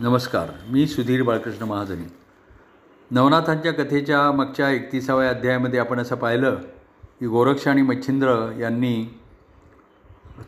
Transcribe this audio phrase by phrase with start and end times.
[0.00, 2.04] नमस्कार मी सुधीर बाळकृष्ण महाजनी.
[3.10, 6.54] नवनाथांच्या कथेच्या मागच्या एकतीसाव्या अध्यायामध्ये आपण असं पाहिलं
[7.20, 9.18] की गोरक्ष आणि मच्छिंद्र यांनी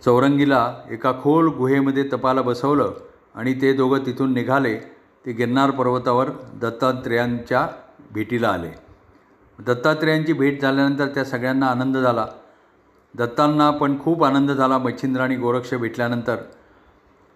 [0.04, 2.92] चौरंगीला एका खोल गुहेमध्ये तपाला बसवलं
[3.34, 4.76] आणि ते दोघं तिथून निघाले.
[5.26, 7.68] ते गिरनार पर्वतावर दत्तात्रेयांच्या
[8.14, 8.70] भेटीला आले.
[9.58, 12.26] दत्तात्रेयांची भेट झाल्यानंतर त्या सगळ्यांना आनंद झाला.
[13.14, 16.36] दत्तांना पण खूप आनंद झाला मच्छिंद्र आणि गोरक्ष भेटल्यानंतर.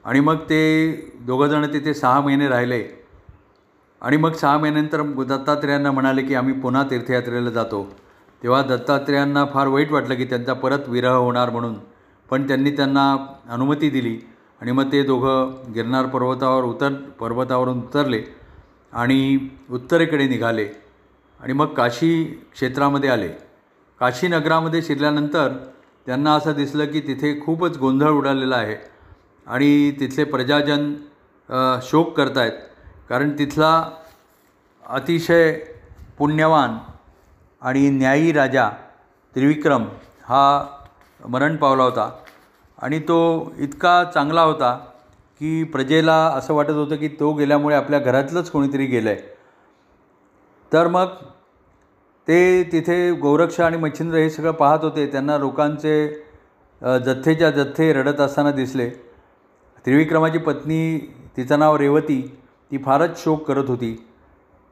[0.04, 2.84] आणि मग ते दोघंजणं तिथे सहा महिने राहिले.
[4.00, 7.92] आणि मग सहा महिन्यानंतर दत्तात्रेयांना म्हणाले की आम्ही पुन्हा तीर्थयात्रेला जातो.
[8.42, 11.74] तेव्हा दत्तात्रेयांना फार वाईट वाटलं की त्यांचा परत विरह होणार म्हणून.
[12.30, 13.16] पण त्यांनी त्यांना
[13.48, 14.18] अनुमती दिली
[14.60, 18.22] आणि मग ते दोघं गिरनार पर्वतावर उतर पर्वतावरून उतरले
[18.92, 19.38] आणि
[19.70, 20.68] उत्तरेकडे निघाले.
[21.40, 23.28] आणि मग काशी क्षेत्रामध्ये आले.
[24.00, 25.52] काशी नगरामध्ये शिरल्यानंतर
[26.06, 28.93] त्यांना असं दिसलं की तिथे खूपच गोंधळ उडालेला आहे.
[29.46, 30.92] आणि तिथले प्रजाजन
[31.82, 32.52] शोक करत आहेत
[33.08, 33.72] कारण तिथला
[34.84, 35.52] अतिशय
[36.18, 36.76] पुण्यवान
[37.62, 38.68] आणि न्यायी राजा
[39.36, 39.84] त्रिविक्रम
[40.24, 40.44] हा
[41.20, 42.10] मरण पावला होता.
[42.78, 44.72] आणि तो इतका चांगला होता
[45.40, 49.32] की प्रजेला असं वाटत होतं की तो गेल्यामुळे आपल्या घरातलंच कोणीतरी गेलं आहे
[50.72, 51.14] तर मग
[52.28, 55.06] ते तिथे गौरक्ष आणि मच्छिंद्र हे सगळं पाहत होते.
[55.06, 56.06] त्यांना लोकांचे
[56.82, 58.90] जथ्थेच्या जथ्थे रडत असताना दिसले.
[59.84, 60.98] त्रिविक्रमाची पत्नी
[61.36, 62.20] तिचं नाव रेवती
[62.70, 64.06] ती फारच शोक करत होती.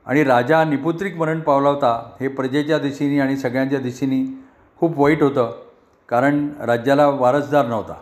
[0.06, 4.24] आणि राजा निपुत्रिक मरण पावला होता हे प्रजेच्या दिशेने आणि सगळ्यांच्या दिशेने
[4.78, 5.52] खूप वाईट होतं
[6.08, 7.94] कारण राज्याला वारसदार नव्हता.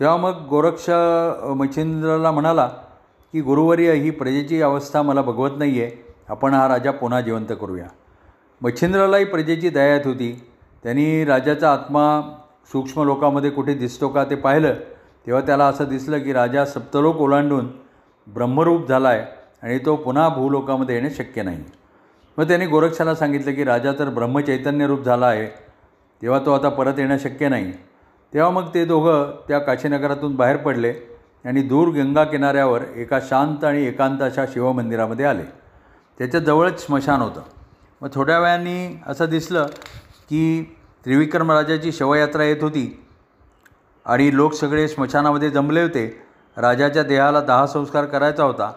[0.00, 0.88] तेव्हा मग गोरक्ष
[1.56, 2.66] मच्छिंद्रला म्हणाला
[3.32, 7.86] की गुरुवर्य ही प्रजेची अवस्था मला बघवत नाही आहे आपण हा राजा पुन्हा जिवंत करूया.
[8.62, 10.32] मच्छिंद्रालाही प्रजेची दया येत होती.
[10.82, 12.20] त्यांनी राजाचा आत्मा
[12.72, 14.74] सूक्ष्म लोकामध्ये कुठे दिसतो का ते पाहिलं.
[15.28, 17.66] तेव्हा त्याला असं दिसलं की राजा सप्तलोक ओलांडून
[18.26, 19.24] ब्रह्मरूप झाला आहे
[19.62, 21.64] आणि तो पुन्हा भूलोकामध्ये येणे शक्य नाही.
[22.38, 25.46] मग त्याने गोरक्षाला सांगितलं की राजा तर ब्रह्मचैतन्य रूप झाला आहे
[26.22, 27.72] तेव्हा तो आता परत येणं शक्य नाही.
[28.34, 30.94] तेव्हा मग ते दोघं त्या काशीनगरातून बाहेर पडले
[31.44, 35.44] आणि दूर गंगा किनाऱ्यावर एका शांत आणि एकांत अशा शिवमंदिरामध्ये आले.
[36.18, 37.40] त्याच्या जवळच स्मशान होतं.
[38.00, 39.66] मग थोड्या वेळाने असं दिसलं
[40.30, 43.04] की त्रिविक्रम राजाची शवयात्रा येत होती.
[44.08, 46.22] आणि लोक सगळे स्मशानामध्ये जमले होते.
[46.56, 48.72] राजाच्या देहाला दहा संस्कार करायचा होता.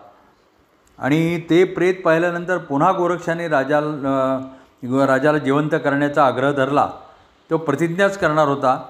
[1.00, 6.90] आणि ते प्रेत पाहिल्यानंतर पुन्हा गोरक्षाने राजाला राजाला जिवंत करण्याचा आग्रह धरला.
[7.50, 8.84] तो प्रतिज्ञाच करणार होता.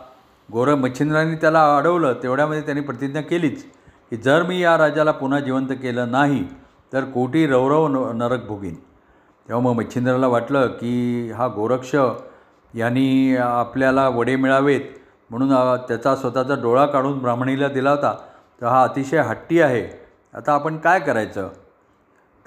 [0.51, 2.13] गोर मच्छिंद्रांनी त्याला अडवलं.
[2.23, 3.63] तेवढ्यामध्ये त्यांनी प्रतिज्ञा केलीच
[4.09, 6.43] की जर मी या राजाला पुन्हा जिवंत केलं नाही
[6.93, 8.75] तर कोटी रवरव न नरक भोगीन.
[9.49, 11.95] तेव्हा मग मच्छिंद्राला वाटलं की हा गोरक्ष
[12.73, 14.81] यांनी आपल्याला वडे मिळावेत.
[15.31, 15.49] म्हणून
[15.87, 18.13] त्याचा स्वतःचा डोळा काढून ब्राह्मणीला दिला होता.
[18.61, 19.83] तर हा अतिशय हट्टी आहे.
[20.37, 21.49] आता आपण काय करायचं?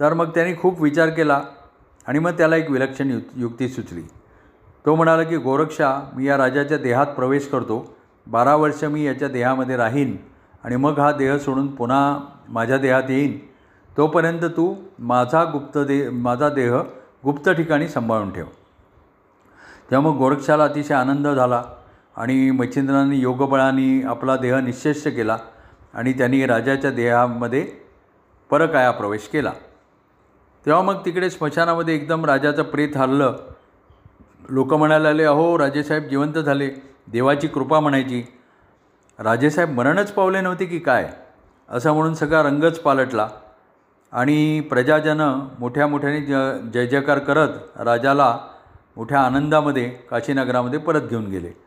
[0.01, 1.41] तर मग त्यांनी खूप विचार केला
[2.07, 4.03] आणि मग त्याला एक विलक्षण यु युक्ती सुचली.
[4.87, 7.95] तो म्हणाला की गोरक्षा मी या राजाच्या देहात प्रवेश करतो.
[8.27, 10.17] बारा वर्ष मी याच्या देहामध्ये राहीन
[10.65, 12.19] आणि मग हा देह सोडून पुन्हा
[12.49, 13.39] माझ्या देहात येईन.
[13.97, 16.75] तोपर्यंत तू माझा गुप्त दे माझा देह
[17.25, 18.47] गुप्त ठिकाणी सांभाळून ठेव.
[19.91, 21.63] तेव्हा मग गोरक्षाला अतिशय आनंद झाला.
[22.17, 25.39] आणि मच्छिंद्रांनी योगबळाने आपला देह निश्चेष्य केला
[25.95, 27.73] आणि त्यांनी राजाच्या देहामध्ये
[28.51, 29.53] परकाया प्रवेश केला.
[30.67, 33.37] तेव्हा मग तिकडे स्मशानामध्ये एकदम राजाचं प्रेत हरलं.
[34.49, 36.71] लोक म्हणायला आले अहो राजेसाहेब जिवंत झाले.
[37.13, 38.25] देवाची कृपा म्हणायची.
[39.19, 41.13] राजेसाहेब मरणच पावले नव्हते की काय?
[41.69, 43.29] असं म्हणून सगळा रंगच पालटला.
[44.13, 46.33] आणि प्रजाजनं मोठ्या मोठ्याने ज
[46.75, 48.39] जय जयकार करत राजाला
[48.97, 51.64] मोठ्या आनंदामध्ये काशीनगरामध्ये परत घेऊन गेले.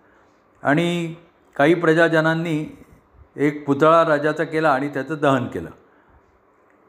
[0.67, 1.15] आणि
[1.55, 2.77] काही प्रजाजनांनी
[3.35, 5.69] एक पुतळा राजाचा केला आणि त्याचं दहन केलं.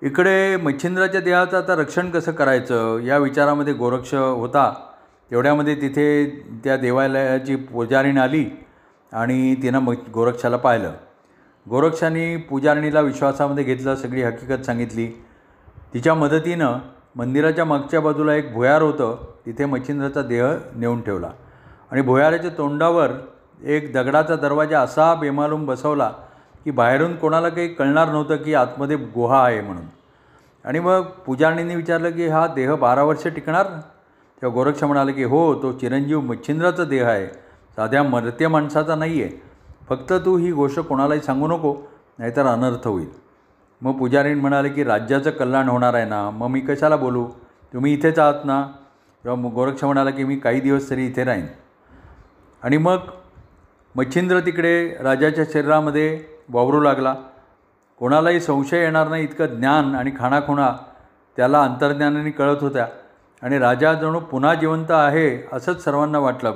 [0.03, 2.99] इकडे मच्छिंद्राच्या देहाचं आता रक्षण कसं करायचं?
[2.99, 4.75] या विचारामध्ये गोरक्ष होता.
[5.31, 6.27] तेवढ्यामध्ये तिथे
[6.65, 8.45] त्या देवालयाची पुजारीण आली
[9.13, 10.93] आणि तिनं म गोरक्षाला पाहिलं.
[11.69, 15.07] गोरक्षाने पुजारणीला विश्वासामध्ये घेतलं सगळी हकीकत सांगितली.
[15.95, 16.79] तिच्या मदतीनं
[17.17, 19.35] मंदिराच्या मागच्या बाजूला एक भुयार होतं.
[19.47, 20.45] तिथे मच्छिंद्राचा देह
[20.77, 21.31] नेऊन ठेवला.
[21.91, 23.11] आणि भुयाराच्या तोंडावर
[23.65, 26.09] एक दगडाचा दरवाजा असा बेमालूम बसवला
[26.65, 29.85] की बाहेरून कोणाला काही कळणार नव्हतं की आतमध्ये गुहा आहे म्हणून.
[30.65, 33.67] आणि मग पुजारणींनी विचारलं की हा देह बारा वर्ष टिकणार?
[33.67, 37.27] तेव्हा गोरक्ष म्हणाले की हो तो चिरंजीव मच्छिंद्राचा देह आहे.
[37.77, 39.43] साध्या मर्त्य माणसाचा नाही आहे
[39.89, 41.75] फक्त तू ही गोष्ट कोणालाही सांगू नको
[42.19, 43.09] नाहीतर अनर्थ होईल.
[43.83, 47.27] मग पुजारीण म्हणाले की राज्याचं कल्याण होणार आहे ना मग मी कशाला बोलू?
[47.73, 48.63] तुम्ही इथेच आहात ना?
[49.25, 51.47] तेव्हा गोरक्ष म्हणाला की मी काही दिवस तरी इथे राहीन.
[52.63, 52.97] आणि मग
[53.97, 57.15] मच्छिंद्र तिकडे राजाच्या शरीरामध्ये वावरू लागला.
[57.99, 60.73] कोणालाही संशय येणार नाही इतकं ज्ञान आणि खाणाखुणा
[61.37, 62.87] त्याला अंतर्ज्ञानाने कळत होत्या.
[63.43, 66.55] आणि राजा जणू पुन्हा जिवंत आहे असंच सर्वांना वाटलं.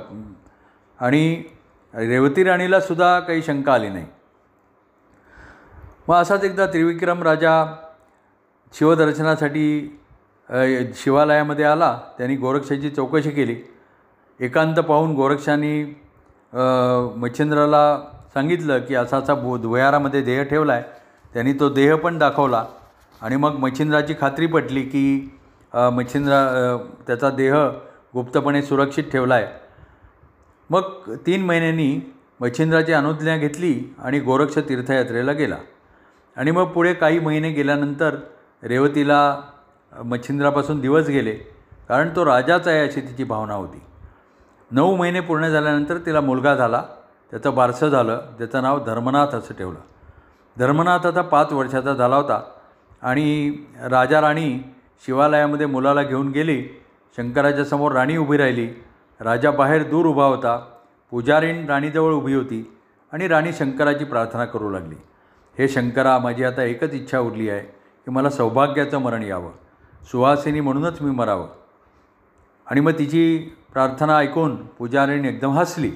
[0.99, 1.43] आणि
[1.93, 4.05] रेवती राणीलासुद्धा काही शंका आली नाही.
[6.07, 7.75] मग असाच एकदा त्रिविक्रम राजा
[8.73, 9.99] शिवदर्शनासाठी
[10.95, 11.99] शिवालयामध्ये आला.
[12.17, 13.55] त्यांनी गोरक्षाची चौकशी केली.
[14.39, 16.02] एकांत पाहून गोरक्षांनी
[16.53, 17.99] मच्छिंद्राला
[18.33, 20.83] सांगितलं की असा असा भू भुयारामध्ये देह ठेवला आहे
[21.33, 22.63] त्यांनी तो देह पण दाखवला.
[23.21, 25.37] आणि मग मच्छिंद्राची खात्री पटली की
[25.73, 26.77] मच्छिंद्रा
[27.07, 27.55] त्याचा देह
[28.13, 29.47] गुप्तपणे सुरक्षित ठेवला आहे
[30.69, 30.81] मग
[31.25, 31.99] तीन महिन्यांनी
[32.41, 35.57] मच्छिंद्राची अनुज्ञा घेतली आणि गोरक्ष तीर्थयात्रेला गेला.
[36.37, 38.15] आणि मग पुढे काही महिने गेल्यानंतर
[38.63, 39.19] रेवतीला
[39.93, 41.33] मच्छिंद्रापासून दिवस गेले
[41.89, 43.81] कारण तो राजाच आहे अशी तिची भावना होती.
[44.73, 46.83] नऊ महिने पूर्ण झाल्यानंतर तिला मुलगा झाला.
[47.31, 48.21] त्याचं बारसं झालं.
[48.37, 49.79] त्याचं नाव धर्मनाथ असं ठेवलं.
[50.59, 52.41] धर्मनाथ आता पाच वर्षाचा झाला होता.
[53.01, 54.73] आणि राजा राणी
[55.05, 56.63] शिवालयामध्ये मुलाला घेऊन गेली.
[57.17, 58.69] शंकराच्या समोर राणी उभी राहिली.
[59.19, 60.57] राजा बाहेर दूर उभा होता.
[61.11, 62.77] पुजारीण राणीजवळ उभी होती
[63.11, 64.95] आणि राणी शंकराची प्रार्थना करू लागली.
[65.57, 67.59] हे शंकरा माझी आता एकच इच्छा उरली आहे
[68.05, 69.51] की मला सौभाग्याचं मरण यावं.
[70.11, 71.47] सुहासिनी म्हणूनच मी मरावं.
[72.65, 75.91] आणि मग तिची प्रार्थना ऐकून पुजारीण एकदम हसली.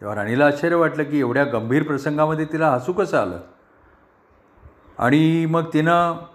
[0.00, 3.40] तेव्हा राणीला आश्चर्य वाटलं की एवढ्या गंभीर प्रसंगामध्ये तिला हसू कसं आलं?
[4.98, 6.26] आणि मग तिनं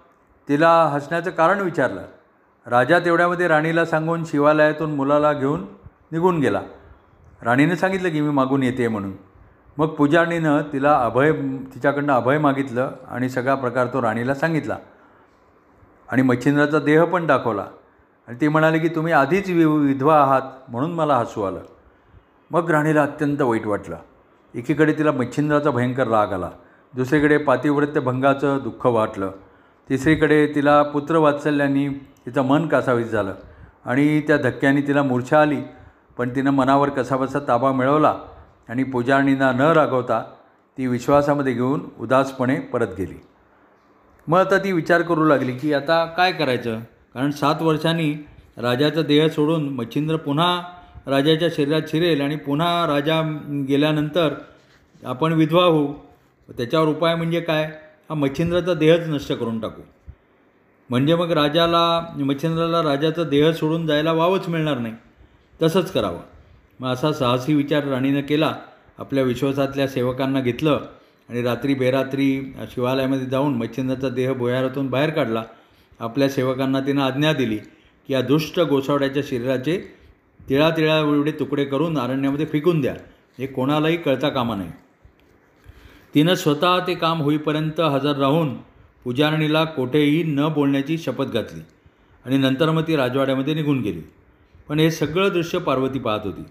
[0.50, 2.02] तिला हसण्याचं कारण विचारलं.
[2.66, 5.66] राजा तेवढ्यामध्ये राणीला सांगून शिवालयातून मुलाला घेऊन
[6.12, 6.62] निघून गेला.
[7.42, 9.14] राणीने सांगितलं की मी मागून येते म्हणून.
[9.78, 11.32] मग पुजारणीनं तिला अभय
[11.76, 14.78] तिच्याकडनं अभय मागितलं आणि सगळा प्रकार तो राणीला सांगितला.
[16.10, 17.66] आणि मच्छिंद्राचा देह पण दाखवला.
[18.30, 21.60] आणि ती म्हणाली की तुम्ही आधीच वि विधवा आहात म्हणून मला हसू आलं.
[22.52, 23.98] मग राणीला अत्यंत वाईट वाटलं.
[24.56, 26.50] एकीकडे तिला मच्छिंद्राचा भयंकर राग आला.
[26.96, 29.32] दुसरीकडे पातिव्रत्य भंगाचं दुःख वाटलं.
[29.90, 31.90] तिसरीकडे तिला पुत्रवात्सल्याने
[32.26, 33.34] तिचं मन कासावीस झालं
[33.86, 35.62] आणि त्या धक्क्याने तिला मूर्छा आली.
[36.18, 38.16] पण तिनं मनावर कसाबसा ताबा मिळवला
[38.70, 40.24] आणि पुजारणींना न रागवता
[40.78, 43.22] ती विश्वासामध्ये घेऊन उदासपणे परत गेली.
[44.28, 46.80] मग आता ती विचार करू लागली की आता काय करायचं?
[47.14, 48.14] कारण सात वर्षांनी
[48.58, 50.62] राजाचं देह सोडून मच्छिंद्र पुन्हा
[51.08, 53.22] राजाच्या शरीरात शिरेल आणि पुन्हा राजा
[53.68, 54.34] गेल्यानंतर
[55.04, 55.94] आपण विधवा होऊ
[56.58, 57.64] त्याच्यावर उपाय म्हणजे काय?
[58.10, 59.82] हा मच्छिंद्राचा देहच नष्ट करून टाकू.
[60.90, 64.94] म्हणजे मग राजाला मच्छिंद्राला राजाचा देह सोडून जायला वावच मिळणार नाही.
[65.62, 66.20] तसंच करावं.
[66.80, 68.56] मग असा साहसी विचार राणीनं केला
[68.98, 70.80] आपल्या विश्वासातल्या सेवकांना घेतलं
[71.30, 75.44] आणि रात्री बेरात्री शिवालयामध्ये जाऊन मच्छिंद्राचा देह भुयारातून बाहेर काढला.
[76.00, 77.58] आपल्या सेवकांना तिनं आज्ञा दिली
[78.08, 79.96] की या दुष्ट गोसावड्याच्या शरीराचे
[80.50, 82.96] तिळा तिळा एवढे तुकडे करून अरण्यामध्ये फेकून द्या.
[83.40, 84.70] हे कोणालाही कळता कामा नये.
[86.16, 88.56] तिनं स्वतः ते काम होईपर्यंत हजर राहून
[89.04, 91.62] पुजारणीला कोठेही न बोलण्याची शपथ घातली
[92.26, 94.02] आणि नंतर मग ती राजवाड्यामध्ये निघून गेली.
[94.70, 96.42] पण हे सगळं दृश्य पार्वती पाहत होती.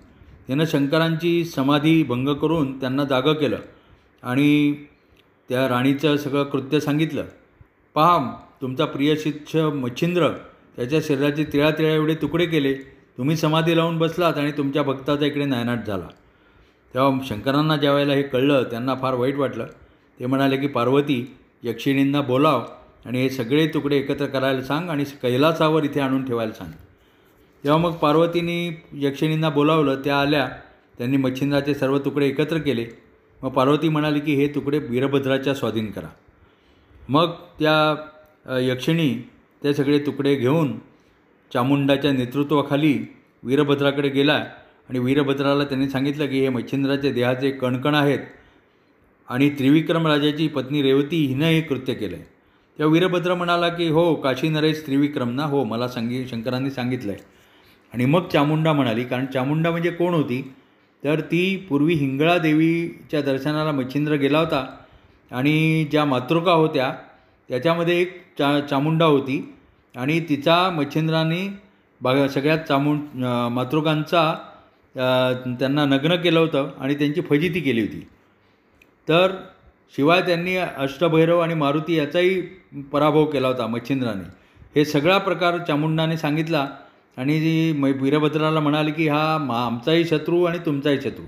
[0.49, 3.59] तिनं शंकरांची समाधी भंग करून त्यांना जागं केलं
[4.23, 4.75] आणि
[5.49, 7.25] त्या राणीचं सगळं कृत्य सांगितलं.
[7.95, 10.29] पहा तुमचा प्रिय शिष्य मच्छिंद्र
[10.77, 12.75] त्याच्या शरीराचे तिळा तिळा एवढे तुकडे केले
[13.19, 16.07] तुम्ही समाधी लावून बसलात आणि तुमच्या भक्ताचा इकडे नायनाट झाला.
[16.95, 19.67] तेव्हा शंकरांना ज्या वेळेला हे कळलं त्यांना फार वाईट वाटलं.
[20.21, 22.65] ते म्हणाले की पार्वती यक्षिणींना बोलाव
[23.05, 26.73] आणि हे सगळे तुकडे एकत्र करायला सांग आणि कैलासावर इथे आणून ठेवायला सांग.
[27.65, 30.49] तेव्हा मग पार्वतीने यक्षिणींना बोलावलं त्या आल्या
[30.99, 32.87] त्यांनी मच्छिंद्राचे सर्व तुकडे एकत्र केले.
[33.43, 36.09] मग पार्वती म्हणाली की हे तुकडे वीरभद्राच्या स्वाधीन करा.
[37.09, 37.95] मग त्या
[38.47, 39.15] यक्षिणी
[39.63, 40.79] ते सगळे तुकडे घेऊन
[41.53, 42.99] चामुंडाच्या नेतृत्वाखाली
[43.43, 44.45] वीरभद्राकडे गेला
[44.89, 48.19] आणि वीरभद्राला त्यांनी सांगितलं की हे मच्छिंद्राचे देहाचे कणकण आहेत
[49.29, 52.25] आणि त्रिविक्रम राजाची पत्नी रेवती हिनं हे कृत्य केलं आहे
[52.79, 55.45] तेव्हा वीरभद्र म्हणाला की हो काशी नरेश त्रिविक्रम ना?
[55.45, 57.25] हो मला सांगी शंकरांनी सांगितलं आहे
[57.93, 60.41] आणि मग चामुंडा म्हणाली कारण चामुंडा म्हणजे कोण होती?
[61.05, 64.65] तर ती पूर्वी हिंगळा देवीच्या दर्शनाला मच्छिंद्र गेला होता.
[65.31, 66.93] आणि ज्या मातृका होत्या
[67.51, 69.55] त्याच्यामध्ये एक चा चामुंडा होती.
[69.95, 71.47] आणि तिचा मच्छिंद्राने
[72.01, 74.33] बघा सगळ्यात चामुंड मातृकांचा
[74.95, 78.01] त्यांना नग्न केलं होतं आणि त्यांची फजिती केली होती.
[79.09, 79.33] तर
[79.95, 82.41] शिवाय त्यांनी अष्टभैरव आणि मारुती याचाही
[82.93, 84.25] पराभव केला होता मच्छिंद्राने.
[84.75, 86.67] हे सगळा प्रकार चामुंडाने सांगितला
[87.17, 91.25] आणि म वीरभद्राला म्हणाले की हा मा आमचाही शत्रू आणि तुमचाही शत्रू.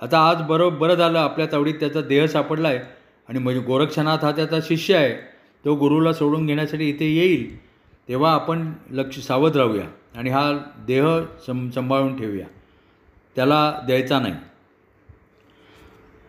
[0.00, 2.78] आता आज बरं बरं झालं आपल्या तावडीत त्याचा देह सापडला आहे
[3.28, 5.14] आणि म्हणजे गोरक्षनाथ हा त्याचा शिष्य आहे.
[5.64, 7.58] तो गुरुला सोडून घेण्यासाठी इथे येईल
[8.08, 9.84] तेव्हा आपण लक्ष सावध राहूया
[10.18, 10.50] आणि हा
[10.86, 11.06] देह
[11.46, 12.46] सं सांभाळून ठेवूया.
[13.36, 14.34] त्याला द्यायचा नाही.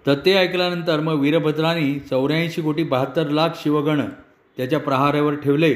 [0.05, 4.01] तर ते ऐकल्यानंतर मग वीरभद्राने चौऱ्याऐंशी कोटी बहात्तर लाख शिवगण
[4.57, 5.75] त्याच्या प्रहारावर ठेवले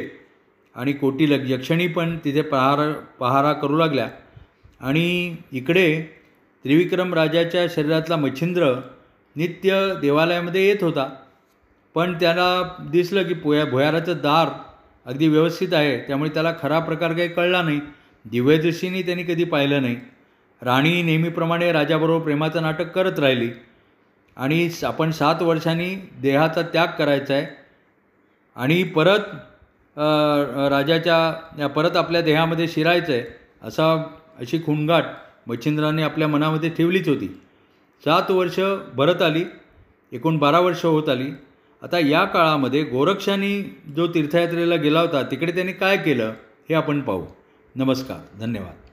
[0.75, 4.09] आणि कोटी लग यक्षणी पण तिथे प्रहार पहारा करू लागल्या.
[4.81, 6.01] आणि इकडे
[6.63, 8.73] त्रिविक्रम राजाच्या शरीरातला मच्छिंद्र
[9.35, 11.09] नित्य देवालयामध्ये येत होता.
[11.95, 14.49] पण त्याला दिसलं की पोया भुयाराचं दार
[15.05, 15.97] अगदी व्यवस्थित आहे.
[15.97, 17.79] त्यामुळे त्याला खरा प्रकार काही कळला नाही.
[18.25, 19.95] दिव्यदृष्टीने त्यांनी कधी पाहिलं नाही.
[20.61, 23.49] राणी नेहमीप्रमाणे राजाबरोबर प्रेमाचं नाटक करत राहिली.
[24.37, 27.47] आणि आपण सात वर्षांनी देहाचा त्याग करायचा आहे.
[28.55, 29.19] आणि परत
[30.71, 33.23] राजाच्या परत आपल्या देहामध्ये शिरायचं आहे.
[33.63, 33.93] असा
[34.39, 35.03] अशी खुणगाट
[35.47, 37.41] मच्छिंद्राने आपल्या मनामध्ये ठेवलीच होती.
[38.05, 38.59] सात वर्ष
[38.95, 39.43] भरत आली
[40.11, 41.29] एकूण बारा वर्ष होत आली.
[41.81, 43.61] आता या काळामध्ये गोरक्षांनी
[43.95, 46.33] जो तीर्थयात्रेला गेला होता तिकडे त्यांनी काय केलं
[46.69, 47.25] हे आपण पाहू.
[47.75, 48.88] नमस्कार धन्यवाद.